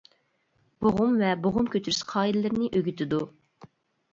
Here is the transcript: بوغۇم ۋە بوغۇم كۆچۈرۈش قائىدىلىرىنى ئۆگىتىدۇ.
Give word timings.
بوغۇم 0.85 1.13
ۋە 1.19 1.29
بوغۇم 1.43 1.69
كۆچۈرۈش 1.75 1.99
قائىدىلىرىنى 2.13 2.71
ئۆگىتىدۇ. 2.79 3.21